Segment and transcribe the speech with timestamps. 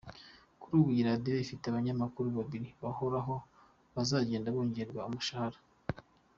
[0.59, 3.33] Kuri ubu, iyi radiyo ifite abanyamakuru babiri bahoraho
[3.95, 5.59] bazajyenda bongererwa umushahara.